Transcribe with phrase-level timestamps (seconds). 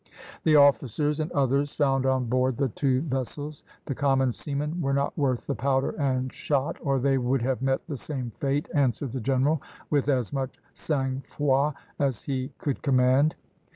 [0.45, 3.63] "The officers and others found on board the two vessels.
[3.85, 7.85] The common seamen were not worth the powder and shot, or they would have met
[7.85, 9.61] the same fate," answered the general,
[9.91, 13.35] with as much sang froid as he could command.